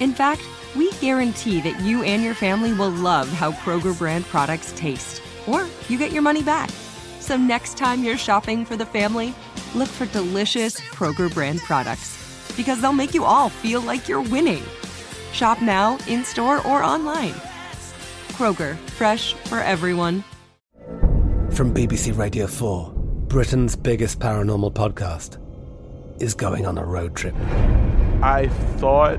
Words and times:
In 0.00 0.12
fact, 0.12 0.42
we 0.74 0.90
guarantee 0.92 1.60
that 1.60 1.80
you 1.80 2.02
and 2.02 2.22
your 2.22 2.34
family 2.34 2.72
will 2.72 2.90
love 2.90 3.28
how 3.28 3.52
Kroger 3.52 3.96
brand 3.96 4.24
products 4.24 4.72
taste, 4.76 5.22
or 5.46 5.66
you 5.88 5.98
get 5.98 6.12
your 6.12 6.22
money 6.22 6.42
back. 6.42 6.70
So 7.20 7.36
next 7.36 7.78
time 7.78 8.02
you're 8.02 8.18
shopping 8.18 8.64
for 8.64 8.76
the 8.76 8.86
family, 8.86 9.34
look 9.74 9.88
for 9.88 10.06
delicious 10.06 10.80
Kroger 10.80 11.32
brand 11.32 11.60
products 11.60 12.20
because 12.56 12.80
they'll 12.80 12.92
make 12.92 13.14
you 13.14 13.24
all 13.24 13.48
feel 13.48 13.80
like 13.80 14.08
you're 14.08 14.22
winning. 14.22 14.62
Shop 15.32 15.62
now, 15.62 15.98
in 16.06 16.24
store, 16.24 16.58
or 16.66 16.82
online. 16.82 17.34
Kroger, 18.32 18.76
fresh 18.90 19.34
for 19.34 19.58
everyone. 19.60 20.24
From 21.50 21.72
BBC 21.72 22.16
Radio 22.16 22.46
4, 22.46 22.92
Britain's 23.28 23.76
biggest 23.76 24.18
paranormal 24.18 24.72
podcast 24.72 25.38
is 26.20 26.34
going 26.34 26.66
on 26.66 26.78
a 26.78 26.84
road 26.84 27.14
trip. 27.14 27.34
I 28.22 28.48
thought 28.78 29.18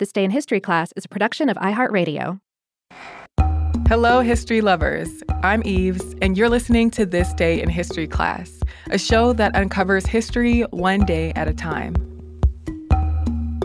This 0.00 0.12
Day 0.12 0.24
in 0.24 0.30
History 0.30 0.60
class 0.60 0.94
is 0.96 1.04
a 1.04 1.08
production 1.10 1.50
of 1.50 1.58
iHeartRadio. 1.58 2.40
Hello, 3.86 4.22
history 4.22 4.62
lovers. 4.62 5.10
I'm 5.42 5.62
Eves, 5.66 6.14
and 6.22 6.38
you're 6.38 6.48
listening 6.48 6.90
to 6.92 7.04
This 7.04 7.34
Day 7.34 7.60
in 7.60 7.68
History 7.68 8.08
class, 8.08 8.60
a 8.90 8.96
show 8.96 9.34
that 9.34 9.54
uncovers 9.54 10.06
history 10.06 10.62
one 10.70 11.04
day 11.04 11.34
at 11.36 11.48
a 11.48 11.52
time. 11.52 11.94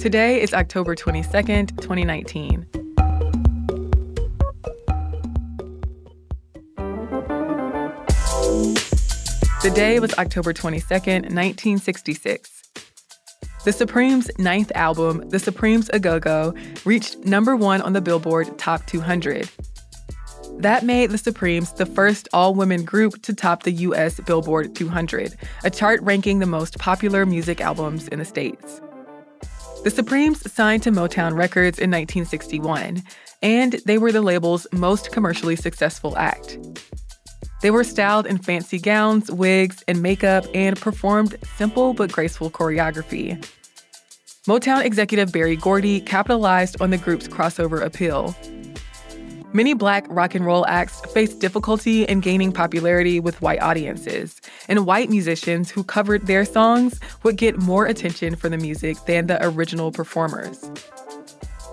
Today 0.00 0.42
is 0.42 0.52
October 0.52 0.96
22nd, 0.96 1.80
2019. 1.80 2.66
The 9.62 9.70
day 9.72 10.00
was 10.00 10.12
October 10.14 10.52
22nd, 10.52 11.30
1966. 11.30 12.55
The 13.66 13.72
Supremes' 13.72 14.30
ninth 14.38 14.70
album, 14.76 15.28
The 15.28 15.40
Supremes 15.40 15.90
A 15.92 15.98
Go 15.98 16.20
Go, 16.20 16.54
reached 16.84 17.24
number 17.24 17.56
one 17.56 17.82
on 17.82 17.94
the 17.94 18.00
Billboard 18.00 18.56
Top 18.58 18.86
200. 18.86 19.50
That 20.58 20.84
made 20.84 21.10
the 21.10 21.18
Supremes 21.18 21.72
the 21.72 21.84
first 21.84 22.28
all 22.32 22.54
women 22.54 22.84
group 22.84 23.20
to 23.22 23.34
top 23.34 23.64
the 23.64 23.72
US 23.72 24.20
Billboard 24.20 24.76
200, 24.76 25.36
a 25.64 25.70
chart 25.70 26.00
ranking 26.02 26.38
the 26.38 26.46
most 26.46 26.78
popular 26.78 27.26
music 27.26 27.60
albums 27.60 28.06
in 28.06 28.20
the 28.20 28.24
States. 28.24 28.80
The 29.82 29.90
Supremes 29.90 30.48
signed 30.52 30.84
to 30.84 30.92
Motown 30.92 31.36
Records 31.36 31.80
in 31.80 31.90
1961, 31.90 33.02
and 33.42 33.72
they 33.84 33.98
were 33.98 34.12
the 34.12 34.22
label's 34.22 34.68
most 34.70 35.10
commercially 35.10 35.56
successful 35.56 36.16
act. 36.16 36.56
They 37.62 37.70
were 37.70 37.84
styled 37.84 38.26
in 38.26 38.38
fancy 38.38 38.78
gowns, 38.78 39.30
wigs, 39.30 39.82
and 39.88 40.02
makeup 40.02 40.44
and 40.54 40.78
performed 40.78 41.36
simple 41.56 41.94
but 41.94 42.12
graceful 42.12 42.50
choreography. 42.50 43.42
Motown 44.46 44.84
executive 44.84 45.32
Berry 45.32 45.56
Gordy 45.56 46.00
capitalized 46.00 46.80
on 46.80 46.90
the 46.90 46.98
group's 46.98 47.26
crossover 47.26 47.82
appeal. 47.82 48.36
Many 49.52 49.74
black 49.74 50.06
rock 50.10 50.34
and 50.34 50.44
roll 50.44 50.66
acts 50.66 51.00
faced 51.12 51.40
difficulty 51.40 52.04
in 52.04 52.20
gaining 52.20 52.52
popularity 52.52 53.20
with 53.20 53.40
white 53.40 53.62
audiences, 53.62 54.40
and 54.68 54.84
white 54.84 55.08
musicians 55.08 55.70
who 55.70 55.82
covered 55.82 56.26
their 56.26 56.44
songs 56.44 57.00
would 57.22 57.36
get 57.36 57.56
more 57.56 57.86
attention 57.86 58.36
for 58.36 58.50
the 58.50 58.58
music 58.58 58.98
than 59.06 59.28
the 59.28 59.44
original 59.46 59.90
performers. 59.90 60.70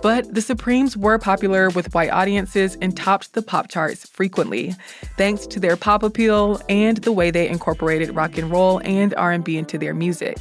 But 0.04 0.34
the 0.34 0.42
Supremes 0.42 0.98
were 0.98 1.18
popular 1.18 1.70
with 1.70 1.94
white 1.94 2.12
audiences 2.12 2.78
and 2.82 2.96
topped 2.96 3.32
the 3.34 3.42
pop 3.42 3.70
charts 3.70 4.06
frequently, 4.06 4.76
thanks 5.18 5.48
to 5.48 5.62
their 5.62 5.78
pop 5.78 6.04
appeal 6.04 6.62
and 6.68 6.98
the 6.98 7.14
way 7.14 7.32
they 7.32 7.48
incorporated 7.48 8.14
rock 8.14 8.38
and 8.38 8.52
roll 8.52 8.82
and 8.84 9.16
R&B 9.16 9.58
into 9.58 9.78
their 9.78 9.94
music. 9.94 10.38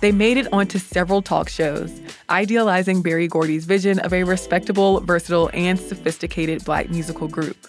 They 0.00 0.10
made 0.10 0.38
it 0.38 0.52
onto 0.52 0.80
several 0.80 1.22
talk 1.22 1.48
shows, 1.48 2.00
idealizing 2.28 3.00
Berry 3.00 3.28
Gordy's 3.28 3.64
vision 3.64 4.00
of 4.00 4.12
a 4.12 4.24
respectable, 4.24 4.98
versatile, 4.98 5.48
and 5.54 5.78
sophisticated 5.78 6.64
black 6.64 6.90
musical 6.90 7.28
group. 7.28 7.68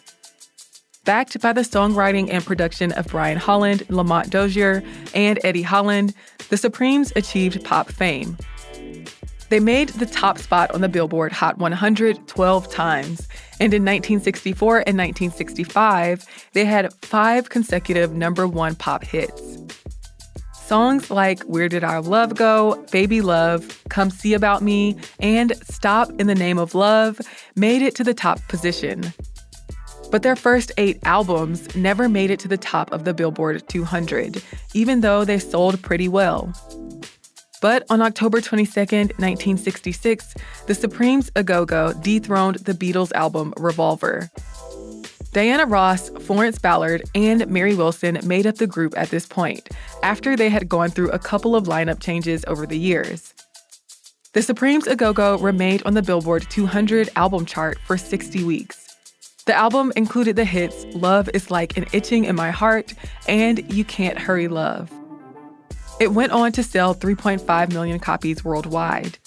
Backed 1.06 1.40
by 1.40 1.54
the 1.54 1.62
songwriting 1.62 2.30
and 2.32 2.44
production 2.44 2.94
of 2.94 3.06
Brian 3.10 3.38
Holland, 3.38 3.88
Lamont 3.90 4.32
Dozier, 4.32 4.82
and 5.14 5.38
Eddie 5.44 5.62
Holland, 5.62 6.16
the 6.50 6.58
Supremes 6.58 7.14
achieved 7.16 7.64
pop 7.64 7.90
fame, 7.90 8.38
they 9.54 9.60
made 9.60 9.90
the 9.90 10.08
top 10.08 10.40
spot 10.40 10.72
on 10.72 10.82
the 10.82 10.90
Billboard 10.90 11.32
Hot 11.32 11.60
100 11.60 12.28
12 12.28 12.72
times. 12.72 13.28
And 13.60 13.72
in 13.72 13.84
1964 13.84 14.78
and 14.88 14.98
1965, 14.98 16.26
they 16.54 16.66
had 16.66 16.92
five 17.04 17.52
consecutive 17.52 18.16
number 18.16 18.48
one 18.48 18.74
pop 18.74 19.04
hits. 19.04 19.60
Songs 20.56 21.12
like 21.12 21.44
Where 21.44 21.70
Did 21.70 21.84
Our 21.84 22.02
Love 22.02 22.34
Go, 22.34 22.84
Baby 22.92 23.22
Love, 23.22 23.80
Come 23.90 24.10
See 24.10 24.34
About 24.34 24.64
Me, 24.64 24.98
and 25.20 25.56
Stop 25.64 26.10
in 26.20 26.26
the 26.26 26.34
Name 26.34 26.58
of 26.58 26.74
Love 26.74 27.22
made 27.56 27.84
it 27.84 27.94
to 27.98 28.04
the 28.04 28.16
top 28.16 28.40
position. 28.48 29.14
But 30.10 30.24
their 30.24 30.36
first 30.36 30.72
eight 30.80 30.98
albums 31.04 31.76
never 31.76 32.10
made 32.10 32.32
it 32.32 32.40
to 32.40 32.48
the 32.48 32.58
top 32.58 32.92
of 32.92 33.04
the 33.04 33.14
Billboard 33.14 33.70
200, 33.70 34.42
even 34.74 35.02
though 35.02 35.24
they 35.24 35.38
sold 35.38 35.80
pretty 35.84 36.08
well. 36.08 36.52
But 37.64 37.86
on 37.90 38.02
October 38.02 38.42
22, 38.42 38.82
1966, 38.82 40.34
the 40.68 40.76
Supremes 40.76 41.32
A 41.38 41.44
Go 41.46 41.64
Go 41.64 41.94
dethroned 41.94 42.58
the 42.58 42.74
Beatles 42.74 43.14
album 43.14 43.54
Revolver. 43.56 44.30
Diana 45.32 45.66
Ross, 45.66 46.10
Florence 46.10 46.60
Ballard, 46.60 47.04
and 47.16 47.48
Mary 47.48 47.74
Wilson 47.74 48.20
made 48.26 48.46
up 48.46 48.58
the 48.58 48.68
group 48.68 48.94
at 48.98 49.12
this 49.12 49.26
point, 49.26 49.70
after 50.04 50.36
they 50.36 50.50
had 50.50 50.68
gone 50.68 50.90
through 50.90 51.12
a 51.12 51.20
couple 51.20 51.56
of 51.56 51.64
lineup 51.64 52.02
changes 52.02 52.44
over 52.50 52.66
the 52.66 52.78
years. 52.78 53.34
The 54.34 54.42
Supremes 54.42 54.86
A 54.86 54.98
Go 54.98 55.14
Go 55.14 55.38
remained 55.38 55.84
on 55.84 55.94
the 55.94 56.02
Billboard 56.02 56.46
200 56.50 57.12
album 57.16 57.46
chart 57.46 57.78
for 57.88 57.98
60 57.98 58.44
weeks. 58.44 58.94
The 59.46 59.56
album 59.56 59.94
included 59.96 60.36
the 60.36 60.44
hits 60.44 60.84
Love 60.96 61.30
is 61.34 61.50
Like 61.50 61.78
an 61.78 61.86
Itching 61.94 62.26
in 62.26 62.36
My 62.36 62.52
Heart 62.52 62.94
and 63.30 63.74
You 63.74 63.86
Can't 63.86 64.20
Hurry 64.20 64.50
Love. 64.50 64.92
It 66.04 66.12
went 66.12 66.34
on 66.34 66.52
to 66.52 66.64
sell 66.64 66.94
3.5 66.94 67.72
million 67.72 67.98
copies 67.98 68.44
worldwide. 68.44 69.18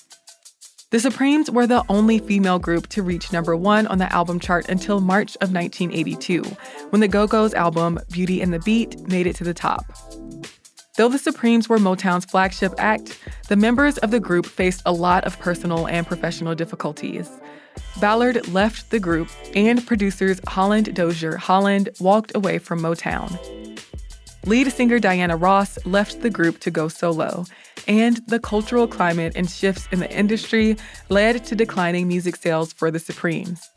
The 0.90 1.00
Supremes 1.00 1.50
were 1.50 1.66
the 1.66 1.82
only 1.88 2.18
female 2.18 2.58
group 2.58 2.88
to 2.88 3.02
reach 3.02 3.32
number 3.32 3.56
one 3.56 3.86
on 3.86 3.96
the 3.96 4.12
album 4.12 4.38
chart 4.38 4.68
until 4.68 5.00
March 5.00 5.36
of 5.36 5.54
1982, 5.54 6.42
when 6.90 7.00
the 7.00 7.08
Go 7.08 7.26
Go's 7.26 7.54
album 7.54 7.98
Beauty 8.12 8.42
and 8.42 8.52
the 8.52 8.58
Beat 8.58 9.08
made 9.08 9.26
it 9.26 9.36
to 9.36 9.44
the 9.44 9.54
top. 9.54 9.86
Though 10.98 11.08
the 11.08 11.16
Supremes 11.16 11.66
were 11.66 11.78
Motown's 11.78 12.26
flagship 12.26 12.74
act, 12.76 13.18
the 13.48 13.56
members 13.56 13.96
of 13.96 14.10
the 14.10 14.20
group 14.20 14.44
faced 14.44 14.82
a 14.84 14.92
lot 14.92 15.24
of 15.24 15.38
personal 15.38 15.88
and 15.88 16.06
professional 16.06 16.54
difficulties. 16.54 17.30
Ballard 18.02 18.46
left 18.48 18.90
the 18.90 19.00
group, 19.00 19.30
and 19.54 19.86
producers 19.86 20.42
Holland 20.46 20.94
Dozier 20.94 21.38
Holland 21.38 21.88
walked 22.00 22.36
away 22.36 22.58
from 22.58 22.80
Motown. 22.80 23.65
Lead 24.46 24.70
singer 24.70 25.00
Diana 25.00 25.36
Ross 25.36 25.76
left 25.84 26.22
the 26.22 26.30
group 26.30 26.60
to 26.60 26.70
go 26.70 26.86
solo, 26.86 27.44
and 27.88 28.18
the 28.28 28.38
cultural 28.38 28.86
climate 28.86 29.32
and 29.34 29.50
shifts 29.50 29.88
in 29.90 29.98
the 29.98 30.08
industry 30.16 30.76
led 31.08 31.44
to 31.46 31.56
declining 31.56 32.06
music 32.06 32.36
sales 32.36 32.72
for 32.72 32.92
the 32.92 33.00
Supremes. 33.00 33.68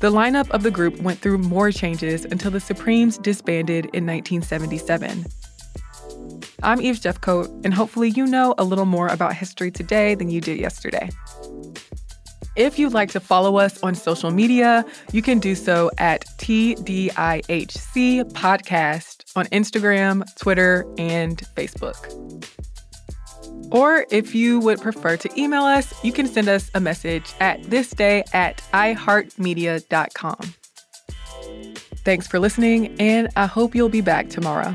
The 0.00 0.10
lineup 0.10 0.50
of 0.50 0.64
the 0.64 0.72
group 0.72 1.00
went 1.00 1.20
through 1.20 1.38
more 1.38 1.70
changes 1.70 2.24
until 2.24 2.50
the 2.50 2.58
Supremes 2.58 3.18
disbanded 3.18 3.84
in 3.94 4.04
1977. 4.04 5.26
I'm 6.64 6.82
Eve 6.82 6.96
Jeffcoat, 6.96 7.64
and 7.64 7.72
hopefully 7.72 8.08
you 8.08 8.26
know 8.26 8.56
a 8.58 8.64
little 8.64 8.84
more 8.84 9.06
about 9.06 9.34
history 9.34 9.70
today 9.70 10.16
than 10.16 10.28
you 10.28 10.40
did 10.40 10.58
yesterday. 10.58 11.08
If 12.56 12.80
you'd 12.80 12.94
like 12.94 13.12
to 13.12 13.20
follow 13.20 13.58
us 13.58 13.80
on 13.84 13.94
social 13.94 14.32
media, 14.32 14.84
you 15.12 15.22
can 15.22 15.38
do 15.38 15.54
so 15.54 15.92
at 15.98 16.26
TDIHC 16.38 18.24
Podcast 18.32 19.17
on 19.38 19.46
Instagram, 19.46 20.22
Twitter, 20.36 20.84
and 20.98 21.38
Facebook. 21.56 21.96
Or 23.70 24.06
if 24.10 24.34
you 24.34 24.60
would 24.60 24.80
prefer 24.80 25.16
to 25.18 25.40
email 25.40 25.62
us, 25.62 25.92
you 26.04 26.12
can 26.12 26.26
send 26.26 26.48
us 26.48 26.70
a 26.74 26.80
message 26.80 27.32
at 27.40 27.62
thisday 27.62 28.22
at 28.34 28.58
iheartmedia.com. 28.72 30.54
Thanks 32.04 32.26
for 32.26 32.38
listening, 32.38 32.98
and 32.98 33.28
I 33.36 33.46
hope 33.46 33.74
you'll 33.74 33.90
be 33.90 34.00
back 34.00 34.30
tomorrow. 34.30 34.74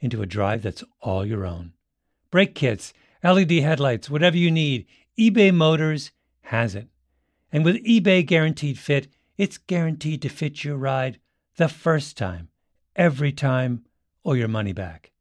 into 0.00 0.22
a 0.22 0.26
drive 0.26 0.62
that's 0.62 0.84
all 1.00 1.24
your 1.24 1.44
own. 1.46 1.72
Brake 2.30 2.54
kits, 2.54 2.92
LED 3.24 3.50
headlights, 3.50 4.10
whatever 4.10 4.36
you 4.36 4.50
need, 4.50 4.86
eBay 5.18 5.52
Motors 5.52 6.12
has 6.42 6.74
it. 6.74 6.88
And 7.50 7.64
with 7.64 7.84
eBay 7.84 8.24
Guaranteed 8.24 8.78
Fit, 8.78 9.08
it's 9.36 9.58
guaranteed 9.58 10.22
to 10.22 10.28
fit 10.28 10.64
your 10.64 10.76
ride 10.76 11.18
the 11.56 11.68
first 11.68 12.16
time, 12.16 12.48
every 12.96 13.32
time, 13.32 13.84
or 14.22 14.36
your 14.36 14.48
money 14.48 14.72
back. 14.72 15.12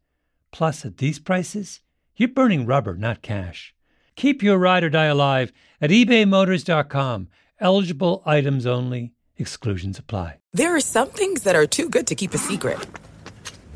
Plus, 0.52 0.86
at 0.86 0.98
these 0.98 1.20
prices, 1.20 1.82
you're 2.16 2.30
burning 2.30 2.66
rubber, 2.66 2.96
not 2.96 3.22
cash. 3.22 3.74
Keep 4.16 4.42
your 4.42 4.58
ride 4.58 4.84
or 4.84 4.90
die 4.90 5.06
alive 5.06 5.52
at 5.80 5.92
ebaymotors.com. 5.92 7.28
Eligible 7.60 8.24
items 8.26 8.66
only, 8.66 9.14
exclusions 9.38 10.00
apply. 10.00 10.40
There 10.54 10.76
are 10.76 10.82
some 10.82 11.10
things 11.10 11.44
that 11.44 11.56
are 11.56 11.68
too 11.68 11.90
good 11.90 12.08
to 12.08 12.16
keep 12.16 12.34
a 12.34 12.38
secret, 12.38 12.80